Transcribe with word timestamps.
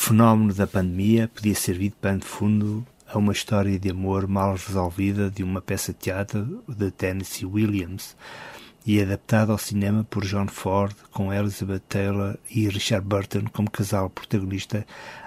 fenómeno 0.00 0.54
da 0.54 0.66
pandemia 0.66 1.28
podia 1.28 1.54
servir 1.54 1.90
de 1.90 1.96
pano 1.96 2.20
de 2.20 2.24
fundo 2.26 2.86
a 3.06 3.18
uma 3.18 3.34
história 3.34 3.78
de 3.78 3.90
amor 3.90 4.26
mal 4.26 4.52
resolvida 4.52 5.30
de 5.30 5.42
uma 5.42 5.60
peça 5.60 5.92
de 5.92 5.98
teatro 5.98 6.64
de 6.66 6.90
Tennessee 6.90 7.44
Williams 7.44 8.16
e 8.86 8.98
adaptada 9.00 9.52
ao 9.52 9.58
cinema 9.58 10.02
por 10.02 10.24
John 10.24 10.48
Ford, 10.48 10.96
com 11.12 11.30
Elizabeth 11.30 11.82
Taylor 11.86 12.38
e 12.50 12.66
Richard 12.66 13.06
Burton 13.06 13.44
como 13.52 13.70
casal 13.70 14.08
protagonista 14.08 14.86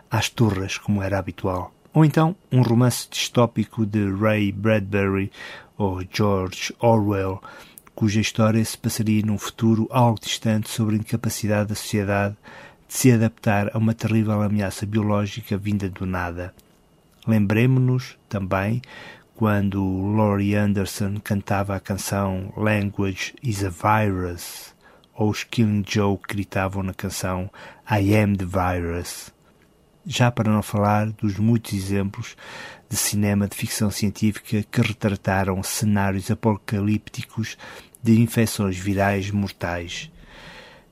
às 0.10 0.28
turras, 0.28 0.80
como 0.80 1.04
era 1.04 1.20
habitual. 1.20 1.71
Ou 1.94 2.04
então 2.04 2.36
um 2.52 2.64
romance 2.64 3.08
distópico 3.10 3.86
de 3.86 4.12
Ray 4.12 4.52
Bradbury 4.52 5.32
ou 5.78 6.02
George 6.12 6.74
Orwell, 6.80 7.40
cuja 7.94 8.20
história 8.20 8.66
se 8.66 8.78
passaria 8.78 9.24
num 9.24 9.38
futuro 9.38 9.88
algo 9.92 10.20
distante 10.20 10.68
sobre 10.68 10.96
a 10.96 11.00
incapacidade 11.00 11.70
da 11.70 11.76
sociedade 11.76 12.36
de 12.88 12.93
se 12.93 13.11
adaptar 13.11 13.70
a 13.73 13.77
uma 13.77 13.93
terrível 13.93 14.41
ameaça 14.41 14.86
biológica 14.86 15.57
vinda 15.57 15.89
do 15.89 16.05
nada. 16.05 16.54
Lembremos-nos 17.25 18.18
também 18.28 18.82
quando 19.36 20.15
Laurie 20.15 20.55
Anderson 20.55 21.19
cantava 21.24 21.75
a 21.75 21.79
canção 21.79 22.54
Language 22.55 23.33
is 23.41 23.64
a 23.64 23.69
Virus, 23.69 24.74
ou 25.14 25.29
os 25.29 25.43
Killing 25.43 25.83
Joke 25.88 26.27
gritavam 26.27 26.83
na 26.83 26.93
canção 26.93 27.50
I 27.89 28.15
Am 28.15 28.36
the 28.36 28.46
Virus. 28.46 29.32
Já 30.05 30.29
para 30.29 30.52
não 30.52 30.61
falar 30.61 31.10
dos 31.11 31.38
muitos 31.38 31.74
exemplos 31.74 32.36
de 32.89 32.97
cinema 32.97 33.47
de 33.47 33.55
ficção 33.55 33.89
científica 33.89 34.63
que 34.69 34.81
retrataram 34.81 35.63
cenários 35.63 36.30
apocalípticos 36.30 37.58
de 38.03 38.19
infecções 38.19 38.77
virais 38.77 39.31
mortais. 39.31 40.11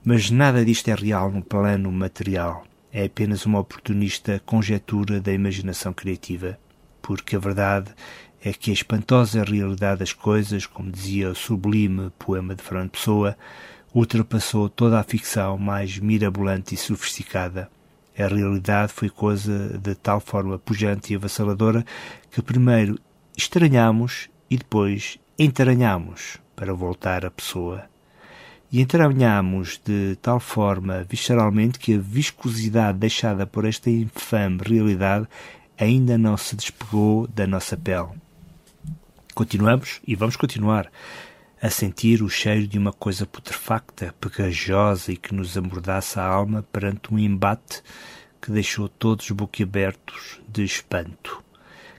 Mas 0.04 0.32
nada 0.32 0.66
disto 0.66 0.88
é 0.88 0.96
real 0.96 1.32
no 1.32 1.44
plano 1.44 1.92
material. 1.92 2.64
É 2.92 3.06
apenas 3.06 3.46
uma 3.46 3.60
oportunista 3.60 4.42
conjetura 4.44 5.22
da 5.22 5.32
imaginação 5.32 5.94
criativa, 5.94 6.58
porque 7.04 7.36
a 7.36 7.40
verdade 7.40 7.94
é 8.44 8.52
que 8.52 8.72
a 8.72 8.74
espantosa 8.74 9.44
realidade 9.44 10.00
das 10.00 10.12
coisas, 10.12 10.66
como 10.66 10.92
dizia 10.92 11.30
o 11.30 11.36
sublime 11.36 12.10
poema 12.18 12.56
de 12.56 12.64
Fernando 12.64 12.90
Pessoa, 12.90 13.38
ultrapassou 13.94 14.68
toda 14.70 15.00
a 15.00 15.04
ficção 15.04 15.56
mais 15.60 16.00
mirabolante 16.00 16.74
e 16.74 16.78
sofisticada. 16.78 17.70
A 18.18 18.26
realidade 18.26 18.92
foi 18.92 19.10
coisa 19.10 19.78
de 19.78 19.94
tal 19.94 20.20
forma 20.20 20.58
pujante 20.58 21.14
e 21.14 21.16
avassaladora 21.16 21.86
que 22.32 22.42
primeiro 22.42 23.00
estranhamos 23.38 24.32
e 24.50 24.58
depois 24.58 25.20
entranhamos 25.38 26.38
para 26.56 26.74
voltar 26.74 27.24
à 27.24 27.30
pessoa. 27.30 27.91
E 28.72 28.80
entranhamos 28.80 29.82
de 29.84 30.16
tal 30.22 30.40
forma 30.40 31.04
visceralmente 31.04 31.78
que 31.78 31.96
a 31.96 32.00
viscosidade 32.00 33.00
deixada 33.00 33.46
por 33.46 33.66
esta 33.66 33.90
infame 33.90 34.62
realidade 34.64 35.28
ainda 35.78 36.18
não 36.18 36.38
se 36.38 36.56
despegou 36.56 37.28
da 37.28 37.46
nossa 37.46 37.76
pele. 37.76 38.12
Continuamos 39.36 40.00
e 40.08 40.16
vamos 40.16 40.38
continuar 40.38 40.90
a 41.62 41.70
sentir 41.70 42.24
o 42.24 42.30
cheiro 42.30 42.66
de 42.66 42.78
uma 42.78 42.94
coisa 42.94 43.26
putrefacta, 43.26 44.16
pegajosa 44.22 45.12
e 45.12 45.18
que 45.18 45.34
nos 45.34 45.58
amordaça 45.58 46.22
a 46.22 46.26
alma 46.26 46.64
perante 46.72 47.14
um 47.14 47.20
embate 47.20 47.84
que 48.42 48.52
deixou 48.52 48.88
todos 48.88 49.30
boquiabertos 49.32 50.40
de 50.48 50.64
espanto 50.64 51.44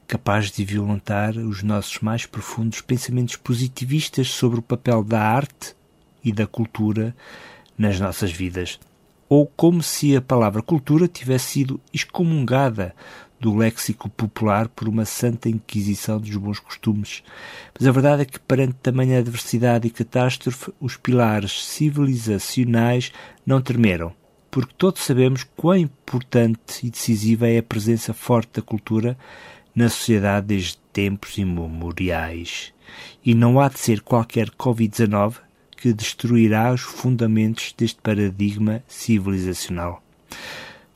capaz 0.08 0.50
de 0.50 0.62
violentar 0.62 1.38
os 1.38 1.62
nossos 1.62 2.00
mais 2.00 2.26
profundos 2.26 2.82
pensamentos 2.82 3.36
positivistas 3.36 4.28
sobre 4.28 4.58
o 4.58 4.62
papel 4.62 5.02
da 5.02 5.22
arte 5.22 5.74
e 6.24 6.32
da 6.32 6.46
cultura 6.46 7.14
nas 7.76 7.98
nossas 7.98 8.30
vidas, 8.30 8.78
ou 9.28 9.46
como 9.46 9.82
se 9.82 10.16
a 10.16 10.20
palavra 10.20 10.62
cultura 10.62 11.08
tivesse 11.08 11.52
sido 11.52 11.80
excomungada 11.92 12.94
do 13.42 13.56
léxico 13.56 14.08
popular 14.08 14.68
por 14.68 14.88
uma 14.88 15.04
santa 15.04 15.48
inquisição 15.48 16.20
dos 16.20 16.36
bons 16.36 16.60
costumes. 16.60 17.24
Mas 17.76 17.88
a 17.88 17.90
verdade 17.90 18.22
é 18.22 18.24
que, 18.24 18.38
perante 18.38 18.74
tamanha 18.74 19.18
adversidade 19.18 19.88
e 19.88 19.90
catástrofe, 19.90 20.72
os 20.80 20.96
pilares 20.96 21.66
civilizacionais 21.66 23.10
não 23.44 23.60
tremeram, 23.60 24.12
porque 24.48 24.72
todos 24.78 25.02
sabemos 25.02 25.44
quão 25.56 25.76
importante 25.76 26.86
e 26.86 26.90
decisiva 26.90 27.48
é 27.48 27.58
a 27.58 27.62
presença 27.64 28.14
forte 28.14 28.60
da 28.60 28.62
cultura 28.62 29.18
na 29.74 29.88
sociedade 29.88 30.46
desde 30.46 30.76
tempos 30.92 31.36
imemoriais. 31.36 32.72
E 33.24 33.34
não 33.34 33.58
há 33.58 33.68
de 33.68 33.80
ser 33.80 34.02
qualquer 34.02 34.50
Covid-19 34.50 35.36
que 35.82 35.92
destruirá 35.92 36.72
os 36.72 36.82
fundamentos 36.82 37.74
deste 37.76 38.00
paradigma 38.00 38.84
civilizacional. 38.86 40.00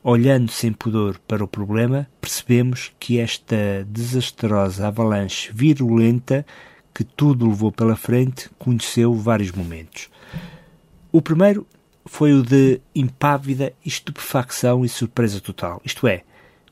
Olhando 0.01 0.49
sem 0.49 0.71
pudor 0.71 1.19
para 1.27 1.43
o 1.43 1.47
problema, 1.47 2.07
percebemos 2.21 2.93
que 2.97 3.19
esta 3.19 3.85
desastrosa 3.85 4.87
avalanche 4.87 5.51
virulenta 5.53 6.45
que 6.93 7.03
tudo 7.03 7.49
levou 7.49 7.69
pela 7.69 7.97
frente 7.97 8.49
conheceu 8.57 9.13
vários 9.13 9.51
momentos. 9.51 10.09
O 11.11 11.21
primeiro 11.21 11.67
foi 12.05 12.31
o 12.31 12.41
de 12.41 12.79
impávida 12.95 13.73
estupefacção 13.85 14.85
e 14.85 14.87
surpresa 14.89 15.41
total, 15.41 15.81
isto 15.83 16.07
é, 16.07 16.23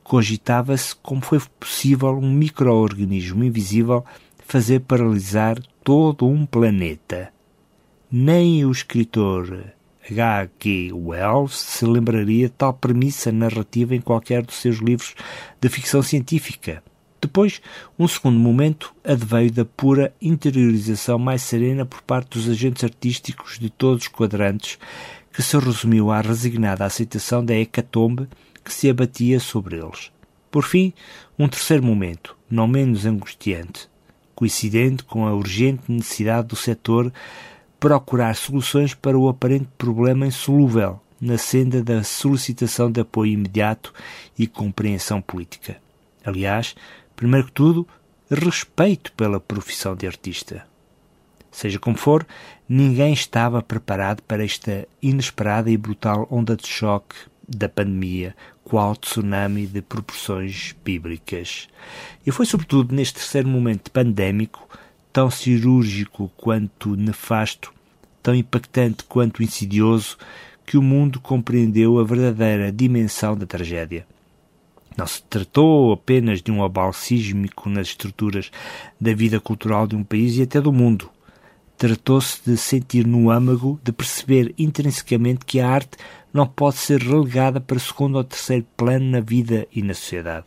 cogitava-se 0.06 0.96
como 0.96 1.20
foi 1.20 1.42
possível 1.60 2.18
um 2.18 2.32
microorganismo 2.32 3.44
invisível 3.44 4.06
fazer 4.48 4.80
paralisar 4.80 5.62
todo 5.84 6.26
um 6.26 6.46
planeta. 6.46 7.35
Nem 8.12 8.64
o 8.64 8.72
escritor 8.72 9.74
H.G. 10.10 10.92
Wells 10.94 11.56
se 11.56 11.86
lembraria 11.86 12.48
tal 12.48 12.72
premissa 12.72 13.32
narrativa 13.32 13.96
em 13.96 14.02
qualquer 14.02 14.44
dos 14.44 14.58
seus 14.58 14.78
livros 14.78 15.16
de 15.60 15.68
ficção 15.68 16.04
científica. 16.04 16.84
Depois, 17.20 17.60
um 17.98 18.08
segundo 18.08 18.38
momento 18.38 18.94
adveio 19.04 19.52
da 19.52 19.66
pura 19.66 20.14
interiorização 20.22 21.18
mais 21.18 21.42
serena 21.42 21.84
por 21.84 22.04
parte 22.04 22.38
dos 22.38 22.48
agentes 22.48 22.84
artísticos 22.84 23.58
de 23.58 23.72
todos 23.72 24.04
os 24.04 24.08
quadrantes, 24.08 24.78
que 25.34 25.42
se 25.42 25.58
resumiu 25.58 26.12
à 26.12 26.22
resignada 26.22 26.86
aceitação 26.86 27.44
da 27.44 27.56
hecatombe 27.56 28.28
que 28.64 28.72
se 28.72 28.88
abatia 28.88 29.40
sobre 29.40 29.78
eles. 29.78 30.12
Por 30.52 30.64
fim, 30.64 30.94
um 31.40 31.48
terceiro 31.48 31.84
momento, 31.84 32.38
não 32.48 32.68
menos 32.68 33.04
angustiante, 33.08 33.90
coincidente 34.36 35.04
com 35.04 35.26
a 35.26 35.34
urgente 35.34 35.92
necessidade 35.92 36.50
do 36.50 36.56
setor 36.56 37.12
procurar 37.80 38.36
soluções 38.36 38.94
para 38.94 39.18
o 39.18 39.28
aparente 39.28 39.68
problema 39.78 40.28
insolúvel 40.28 41.02
na 41.20 41.38
senda 41.38 41.84
da 41.84 42.04
solicitação 42.04 42.92
de 42.92 43.02
apoio 43.02 43.34
imediato 43.34 43.94
e 44.38 44.48
compreensão 44.48 45.22
política. 45.22 45.78
Aliás, 46.24 46.76
primeiro 47.16 47.48
que 47.48 47.54
tudo, 47.54 47.88
respeito 48.30 49.12
pela 49.14 49.40
profissão 49.40 49.96
de 49.96 50.08
artista. 50.08 50.66
Seja 51.52 51.80
como 51.80 51.96
for, 51.96 52.28
ninguém 52.68 53.14
estava 53.14 53.62
preparado 53.62 54.22
para 54.24 54.44
esta 54.44 54.88
inesperada 55.02 55.70
e 55.70 55.78
brutal 55.78 56.28
onda 56.30 56.56
de 56.56 56.68
choque 56.68 57.16
da 57.48 57.70
pandemia, 57.70 58.36
qual 58.64 58.96
tsunami 58.96 59.68
de 59.68 59.82
proporções 59.82 60.76
bíblicas. 60.84 61.70
E 62.26 62.32
foi 62.32 62.46
sobretudo 62.46 62.94
neste 62.94 63.16
terceiro 63.16 63.48
momento 63.48 63.92
pandémico, 63.92 64.68
tão 65.16 65.32
cirúrgico 65.32 66.30
quanto 66.36 66.98
nefasto, 66.98 67.74
tão 68.22 68.36
impactante 68.36 69.06
quanto 69.06 69.42
insidioso, 69.42 70.18
que 70.66 70.78
o 70.78 70.82
mundo 70.82 71.22
compreendeu 71.22 71.98
a 71.98 72.04
verdadeira 72.04 72.70
dimensão 72.70 73.34
da 73.34 73.46
tragédia. 73.46 74.06
Não 74.98 75.08
se 75.08 75.24
tratou 75.24 75.94
apenas 75.94 76.42
de 76.42 76.52
um 76.52 76.62
abalo 76.62 76.92
sísmico 76.92 77.70
nas 77.70 77.88
estruturas 77.88 78.52
da 79.00 79.14
vida 79.14 79.40
cultural 79.40 79.88
de 79.88 79.96
um 79.96 80.04
país 80.04 80.36
e 80.36 80.42
até 80.42 80.60
do 80.60 80.74
mundo. 80.74 81.10
Tratou-se 81.78 82.42
de 82.46 82.58
sentir 82.58 83.08
no 83.08 83.32
âmago, 83.32 83.80
de 83.82 83.94
perceber 83.94 84.54
intrinsecamente 84.58 85.46
que 85.46 85.62
a 85.62 85.70
arte 85.70 85.98
não 86.34 86.46
pode 86.46 86.76
ser 86.76 87.02
relegada 87.02 87.62
para 87.62 87.80
segundo 87.80 88.18
ou 88.18 88.24
terceiro 88.26 88.66
plano 88.76 89.12
na 89.12 89.22
vida 89.22 89.66
e 89.74 89.82
na 89.82 89.94
sociedade. 89.94 90.46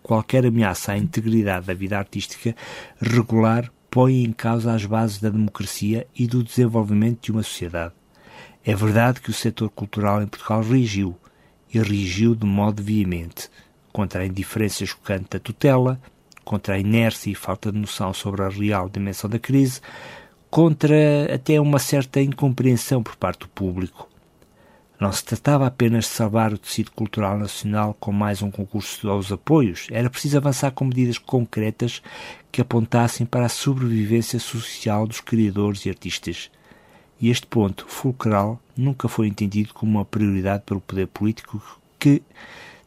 Qualquer 0.00 0.46
ameaça 0.46 0.92
à 0.92 0.96
integridade 0.96 1.66
da 1.66 1.74
vida 1.74 1.98
artística 1.98 2.54
regular 3.00 3.68
põe 3.96 4.24
em 4.24 4.30
causa 4.30 4.74
as 4.74 4.84
bases 4.84 5.22
da 5.22 5.30
democracia 5.30 6.06
e 6.14 6.26
do 6.26 6.44
desenvolvimento 6.44 7.22
de 7.22 7.32
uma 7.32 7.42
sociedade. 7.42 7.94
É 8.62 8.74
verdade 8.74 9.22
que 9.22 9.30
o 9.30 9.32
setor 9.32 9.70
cultural 9.70 10.22
em 10.22 10.26
Portugal 10.26 10.60
reagiu, 10.60 11.16
e 11.72 11.78
reagiu 11.78 12.34
de 12.34 12.44
modo 12.44 12.82
veemente, 12.82 13.48
contra 13.90 14.20
a 14.20 14.26
indiferença 14.26 14.84
chocante 14.84 15.30
da 15.30 15.38
tutela, 15.38 15.98
contra 16.44 16.74
a 16.74 16.78
inércia 16.78 17.30
e 17.30 17.34
falta 17.34 17.72
de 17.72 17.78
noção 17.78 18.12
sobre 18.12 18.42
a 18.42 18.50
real 18.50 18.90
dimensão 18.90 19.30
da 19.30 19.38
crise, 19.38 19.80
contra 20.50 21.34
até 21.34 21.58
uma 21.58 21.78
certa 21.78 22.20
incompreensão 22.20 23.02
por 23.02 23.16
parte 23.16 23.40
do 23.40 23.48
público, 23.48 24.10
não 24.98 25.12
se 25.12 25.24
tratava 25.24 25.66
apenas 25.66 26.04
de 26.04 26.10
salvar 26.10 26.52
o 26.52 26.58
tecido 26.58 26.90
cultural 26.90 27.38
nacional 27.38 27.94
com 28.00 28.12
mais 28.12 28.40
um 28.40 28.50
concurso 28.50 29.08
aos 29.08 29.30
apoios, 29.30 29.86
era 29.90 30.08
preciso 30.08 30.38
avançar 30.38 30.70
com 30.70 30.86
medidas 30.86 31.18
concretas 31.18 32.02
que 32.50 32.62
apontassem 32.62 33.26
para 33.26 33.46
a 33.46 33.50
sobrevivência 33.50 34.38
social 34.38 35.06
dos 35.06 35.20
criadores 35.20 35.84
e 35.84 35.90
artistas. 35.90 36.50
E 37.20 37.30
este 37.30 37.46
ponto 37.46 37.86
fulcral 37.88 38.60
nunca 38.76 39.08
foi 39.08 39.26
entendido 39.26 39.74
como 39.74 39.92
uma 39.98 40.04
prioridade 40.04 40.62
pelo 40.64 40.80
poder 40.80 41.06
político 41.08 41.62
que, 41.98 42.22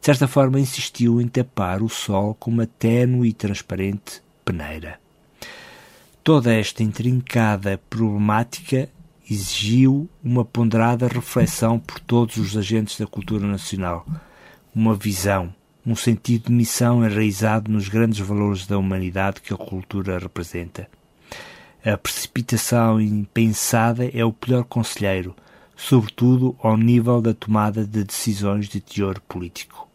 de 0.00 0.06
certa 0.06 0.26
forma 0.26 0.58
insistiu 0.58 1.20
em 1.20 1.28
tapar 1.28 1.82
o 1.82 1.88
sol 1.88 2.34
com 2.34 2.50
uma 2.50 2.66
tênue 2.66 3.28
e 3.28 3.32
transparente 3.32 4.22
peneira. 4.44 4.98
Toda 6.22 6.52
esta 6.52 6.82
intrincada 6.82 7.80
problemática 7.88 8.88
exigiu 9.30 10.10
uma 10.24 10.44
ponderada 10.44 11.06
reflexão 11.06 11.78
por 11.78 12.00
todos 12.00 12.36
os 12.36 12.56
agentes 12.56 12.98
da 12.98 13.06
cultura 13.06 13.46
nacional, 13.46 14.04
uma 14.74 14.94
visão, 14.94 15.54
um 15.86 15.94
sentido 15.94 16.46
de 16.46 16.52
missão 16.52 17.04
enraizado 17.04 17.70
nos 17.70 17.88
grandes 17.88 18.18
valores 18.18 18.66
da 18.66 18.76
humanidade 18.76 19.40
que 19.40 19.54
a 19.54 19.56
cultura 19.56 20.18
representa. 20.18 20.88
A 21.84 21.96
precipitação 21.96 23.00
impensada 23.00 24.10
é 24.12 24.24
o 24.24 24.32
pior 24.32 24.64
conselheiro, 24.64 25.34
sobretudo 25.76 26.56
ao 26.60 26.76
nível 26.76 27.22
da 27.22 27.32
tomada 27.32 27.86
de 27.86 28.04
decisões 28.04 28.68
de 28.68 28.80
teor 28.80 29.20
político. 29.20 29.88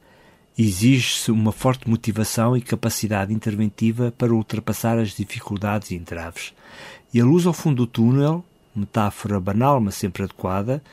Exige-se 0.58 1.30
uma 1.30 1.52
forte 1.52 1.90
motivação 1.90 2.56
e 2.56 2.62
capacidade 2.62 3.34
interventiva 3.34 4.14
para 4.18 4.34
ultrapassar 4.34 4.98
as 4.98 5.10
dificuldades 5.10 5.92
e 5.92 5.96
entraves. 5.96 6.54
E 7.14 7.20
a 7.20 7.26
luz 7.26 7.46
ao 7.46 7.54
fundo 7.54 7.86
do 7.86 7.88
túnel, 7.88 8.44
metáfora 8.76 9.40
banal 9.40 9.80
mas 9.80 9.96
sempre 9.96 10.24
adequada, 10.24 10.84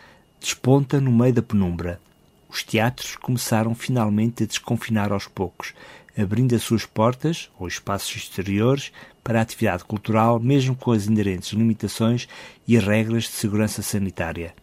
desponta 0.40 1.00
no 1.00 1.12
meio 1.12 1.34
da 1.34 1.42
penumbra. 1.42 2.00
Os 2.48 2.62
teatros 2.62 3.16
começaram 3.16 3.74
finalmente 3.74 4.42
a 4.42 4.46
desconfinar 4.46 5.12
aos 5.12 5.26
poucos, 5.26 5.72
abrindo 6.16 6.54
as 6.54 6.62
suas 6.62 6.84
portas, 6.84 7.50
ou 7.58 7.66
espaços 7.66 8.14
exteriores, 8.16 8.92
para 9.24 9.38
a 9.38 9.42
atividade 9.42 9.84
cultural, 9.84 10.38
mesmo 10.38 10.74
com 10.74 10.92
as 10.92 11.06
inerentes 11.06 11.52
limitações 11.52 12.28
e 12.66 12.78
regras 12.78 13.24
de 13.24 13.30
segurança 13.30 13.82
sanitária. 13.82 14.54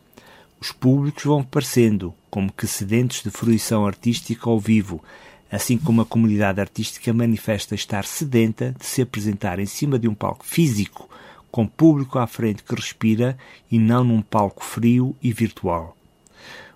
Os 0.59 0.71
públicos 0.71 1.23
vão 1.23 1.39
aparecendo, 1.39 2.13
como 2.29 2.51
que 2.51 2.67
sedentes 2.67 3.23
de 3.23 3.31
fruição 3.31 3.87
artística 3.87 4.49
ao 4.49 4.59
vivo, 4.59 5.01
assim 5.51 5.77
como 5.77 6.01
a 6.01 6.05
comunidade 6.05 6.59
artística 6.59 7.13
manifesta 7.13 7.73
estar 7.73 8.05
sedenta 8.05 8.75
de 8.77 8.85
se 8.85 9.01
apresentar 9.01 9.57
em 9.59 9.65
cima 9.65 9.97
de 9.97 10.07
um 10.07 10.13
palco 10.13 10.45
físico, 10.45 11.09
com 11.51 11.65
público 11.65 12.19
à 12.19 12.27
frente 12.27 12.63
que 12.63 12.75
respira 12.75 13.37
e 13.71 13.79
não 13.79 14.03
num 14.03 14.21
palco 14.21 14.63
frio 14.63 15.15
e 15.21 15.31
virtual. 15.33 15.95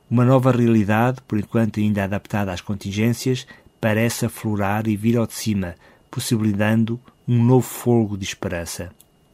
Uma 0.10 0.26
nova 0.26 0.52
realidade, 0.52 1.22
por 1.28 1.40
enquanto 1.40 1.80
ainda 1.80 2.04
adaptada 2.04 2.52
às 2.52 2.62
contingências, 2.62 3.48
parece 3.80 4.26
aflorar 4.26 4.88
e 4.88 4.96
vir 4.96 5.18
ao 5.18 5.26
de 5.26 5.34
cima, 5.34 5.76
possibilitando 6.10 7.00
um 7.28 7.44
novo 7.44 7.68
fogo 7.68 8.18
de 8.18 8.24
esperança. 8.24 8.92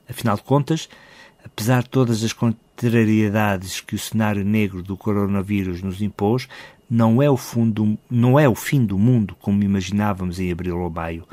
Afinal 0.10 0.36
de 0.36 0.44
contas, 0.44 0.90
apesar 1.44 1.84
de 1.84 1.90
todas 1.90 2.24
as 2.24 2.34
contrariedades 2.80 3.82
que 3.82 3.94
o 3.94 4.00
cenário 4.00 4.46
negro 4.46 4.82
do 4.82 4.96
coronavírus 4.96 5.82
nos 5.82 6.02
impôs, 6.02 6.48
não 6.90 7.22
é 7.22 7.30
o, 7.30 7.36
fundo, 7.36 7.98
não 8.10 8.40
é 8.40 8.48
o 8.48 8.56
fim 8.56 8.86
do 8.86 8.98
mundo 8.98 9.36
como 9.42 9.62
imaginávamos 9.62 10.40
em 10.40 10.50
abril 10.50 10.80
ou 10.80 10.90
maio. 10.90 11.28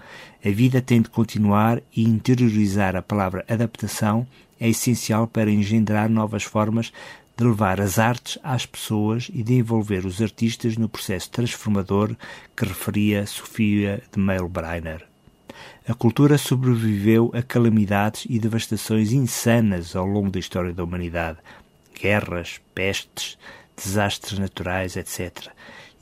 A 0.45 0.51
vida 0.51 0.83
tem 0.83 1.01
de 1.01 1.09
continuar 1.09 1.81
e 1.95 2.03
interiorizar 2.03 2.97
a 2.97 3.03
palavra 3.03 3.45
adaptação 3.49 4.27
é 4.59 4.69
essencial 4.69 5.29
para 5.29 5.51
engendrar 5.51 6.11
novas 6.11 6.43
formas 6.43 6.93
de 7.37 7.45
levar 7.45 7.81
as 7.81 7.99
artes 7.99 8.39
às 8.43 8.67
pessoas 8.67 9.31
e 9.33 9.43
de 9.43 9.55
envolver 9.55 10.05
os 10.05 10.21
artistas 10.21 10.77
no 10.77 10.89
processo 10.89 11.31
transformador 11.31 12.17
que 12.57 12.65
referia 12.65 13.25
Sofia 13.25 14.03
de 14.13 14.19
Meilbreiner. 14.19 15.07
A 15.89 15.95
cultura 15.95 16.39
sobreviveu 16.39 17.31
a 17.35 17.43
calamidades 17.43 18.27
e 18.29 18.39
devastações 18.39 19.13
insanas 19.13 19.95
ao 19.95 20.07
longo 20.07 20.31
da 20.31 20.39
história 20.39 20.73
da 20.73 20.85
humanidade, 20.85 21.39
guerras, 22.01 22.61
pestes, 22.75 23.39
desastres 23.77 24.39
naturais, 24.39 24.97
etc. 24.97 25.49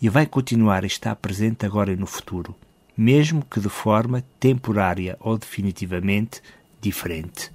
E 0.00 0.08
vai 0.08 0.26
continuar 0.26 0.84
a 0.84 0.86
estar 0.86 1.14
presente 1.16 1.66
agora 1.66 1.92
e 1.92 1.96
no 1.96 2.06
futuro, 2.06 2.54
mesmo 2.96 3.44
que 3.44 3.60
de 3.60 3.68
forma 3.68 4.24
temporária 4.38 5.16
ou 5.20 5.36
definitivamente 5.36 6.40
diferente. 6.80 7.50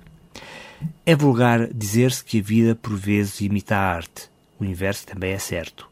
É 1.05 1.15
vulgar 1.15 1.67
dizer-se 1.73 2.23
que 2.23 2.39
a 2.39 2.43
vida 2.43 2.75
por 2.75 2.95
vezes 2.95 3.41
imita 3.41 3.75
a 3.75 3.95
arte. 3.95 4.29
O 4.59 4.65
inverso 4.65 5.05
também 5.07 5.31
é 5.31 5.39
certo. 5.39 5.87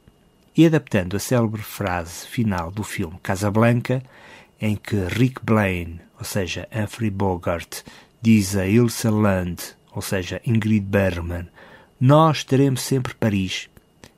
E 0.56 0.66
adaptando 0.66 1.16
a 1.16 1.20
célebre 1.20 1.62
frase 1.62 2.26
final 2.26 2.72
do 2.72 2.84
filme 2.84 3.18
Casablanca, 3.22 4.02
em 4.60 4.76
que 4.76 4.96
Rick 4.96 5.42
Blaine, 5.44 6.02
ou 6.18 6.26
seja, 6.26 6.68
Humphrey 6.74 7.10
Bogart, 7.10 7.84
diz 8.22 8.56
a 8.56 8.68
Ilse 8.68 9.08
Land, 9.08 9.76
ou 9.94 10.02
seja, 10.02 10.42
Ingrid 10.46 10.86
Bergman, 10.86 11.48
nós 12.00 12.44
teremos 12.44 12.82
sempre 12.82 13.14
Paris, 13.14 13.70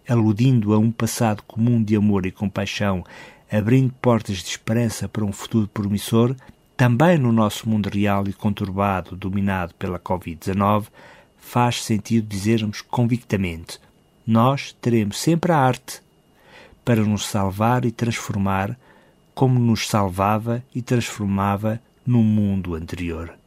aludindo 0.07 0.73
a 0.73 0.77
um 0.77 0.91
passado 0.91 1.43
comum 1.43 1.81
de 1.83 1.95
amor 1.95 2.25
e 2.25 2.31
compaixão, 2.31 3.03
abrindo 3.51 3.93
portas 4.01 4.37
de 4.37 4.49
esperança 4.49 5.07
para 5.07 5.23
um 5.23 5.31
futuro 5.31 5.67
promissor, 5.67 6.35
também 6.75 7.17
no 7.17 7.31
nosso 7.31 7.67
mundo 7.67 7.89
real 7.89 8.27
e 8.27 8.33
conturbado, 8.33 9.15
dominado 9.15 9.73
pela 9.75 9.99
Covid-19, 9.99 10.87
faz 11.37 11.83
sentido 11.83 12.27
dizermos 12.27 12.81
convictamente: 12.81 13.79
nós 14.25 14.75
teremos 14.81 15.19
sempre 15.19 15.51
a 15.51 15.57
arte 15.57 16.01
para 16.85 17.03
nos 17.03 17.25
salvar 17.25 17.85
e 17.85 17.91
transformar 17.91 18.77
como 19.39 19.57
nos 19.57 19.87
salvava 19.87 20.61
e 20.75 20.81
transformava 20.81 21.81
no 22.05 22.21
mundo 22.21 22.75
anterior. 22.75 23.38